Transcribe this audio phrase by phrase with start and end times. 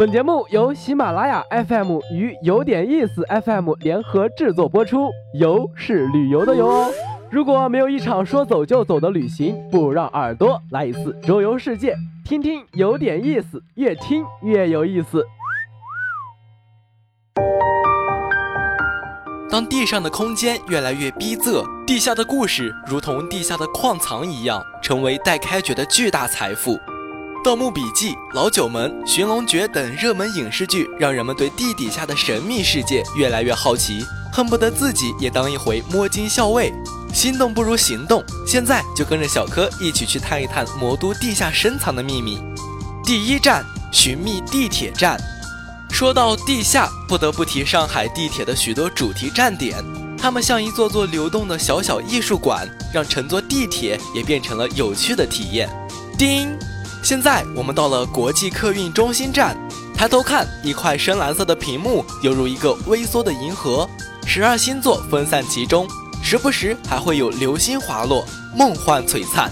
[0.00, 6.90] 本节目由喜马拉雅 FM 与有点意思 FM 联合制作播出，游是旅游的游哦。
[7.30, 11.94] 如果没有一场说走就走的旅行，不如让耳朵来一次周游世界，
[12.24, 15.22] 听听有点意思，越听越有意思。
[19.50, 26.72] 当地上的空间越来越逼仄，地下的故事如同地下的矿藏一样，成为待开掘的巨大财富。
[27.42, 36.70] 《盗墓笔记》《老九门》《寻龙诀》等热门影视剧，让人们对地底下的神秘世界越来越好奇，恨不得自己也当一回摸金校尉。
[37.14, 42.38] 心动不如行动，现在就跟着小柯一起去探一探魔都地下深藏的秘密。
[43.02, 45.18] 第一站，寻觅地铁站。
[45.90, 49.82] 说到地下，不得不提上海地铁的许多主题站点，
[50.18, 55.70] 它们像一座座流动的小小艺术馆，让乘坐地铁也变成了有趣的体验。
[56.18, 56.54] 叮，
[57.10, 59.58] 现在我们到了国际客运中心站，
[59.92, 63.90] 抬头看，一块深蓝色的屏幕犹如一个微缩的银河，
[64.24, 65.88] 十二星座分散其中，
[66.22, 69.50] 时不时还会有流星滑落，梦幻璀璨。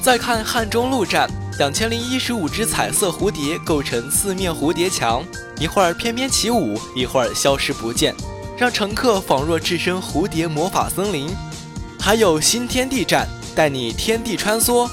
[0.00, 1.28] 再看汉中路站。
[1.58, 5.24] 两千零一十五只彩色蝴蝶构成四面蝴蝶墙，
[5.58, 8.14] 一会儿翩翩起舞，一会儿消失不见，
[8.56, 11.28] 让乘客仿若置身蝴蝶魔法森林。
[11.98, 14.88] 还有新天地站，带你天地穿梭，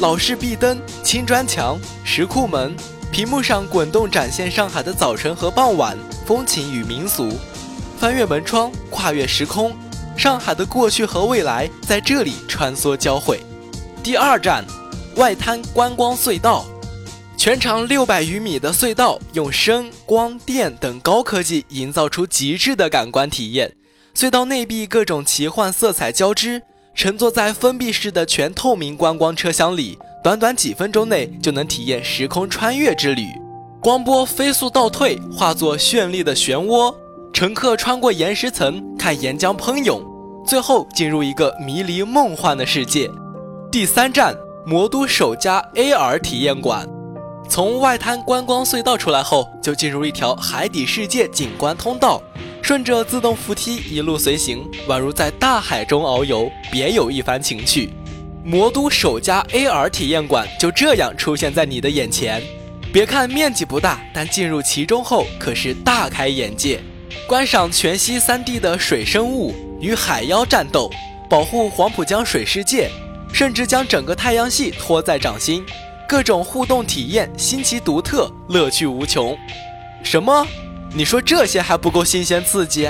[0.00, 2.74] 老式壁灯、青砖墙、石库门，
[3.10, 7.32] 屏幕上滚动展现上海的早晨和傍晚风情与民俗。
[7.98, 9.72] 翻越门窗，跨越时空，
[10.16, 13.40] 上海的过去和未来在这里穿梭交汇。
[14.02, 14.64] 第二站。
[15.16, 16.64] 外滩观光隧道，
[17.36, 23.76] 全长六百余米的隧道，用声、光电等高科技营造出极致的感官体验。
[24.14, 26.62] 隧道内壁各种奇幻色彩交织，
[26.94, 33.26] 乘坐在封闭式的全透明观光车厢里，短短几分钟内就能体验时空穿越之旅。
[33.80, 36.94] 光波飞速倒退，化作绚丽的漩涡，
[37.32, 40.02] 乘客穿过岩石层，看岩浆喷涌，
[40.46, 43.10] 最后进入一个迷离梦幻的世界。
[43.70, 44.36] 第三站。
[44.64, 46.88] 魔都首家 AR 体验馆，
[47.48, 52.22] 从外滩观光隧道出来后，就进入一条海底世界景观通道，
[52.62, 57.90] 顺着自动扶梯一路随行，宛如在大海中遨游，别有一番情趣。
[58.44, 62.40] 魔都首家 AR 体验馆就这样出现在你的眼前，
[62.92, 66.80] 别看面积不大，但进入其中后可是大开眼界。
[67.26, 70.90] 观赏全息 3D 的水生物与海妖战斗，
[71.28, 72.88] 保护黄浦江水世界。
[73.32, 75.64] 甚至将整个太阳系托在掌心，
[76.06, 79.34] 各种互动体验新奇独特，乐趣无穷。
[80.04, 80.46] 什么？
[80.94, 82.88] 你说这些还不够新鲜刺激？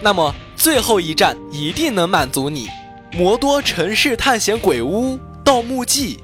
[0.00, 2.68] 那么最后一站一定能满足你——
[3.12, 6.16] 魔都城市探险鬼屋《盗墓记》。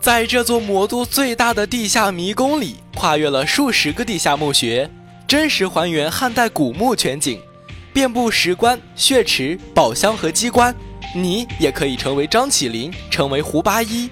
[0.00, 4.90] 在这座魔都最大的地下迷宫里，跨越了数十个地下墓穴，
[5.28, 7.38] 真实还原汉代古墓全景，
[7.92, 10.74] 遍布石棺、血池、宝箱和机关。
[11.14, 14.08] 你也可以成为张起灵，成为胡八一，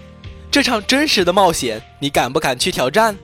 [0.50, 3.16] 这场真实的冒险，你敢不敢去挑战？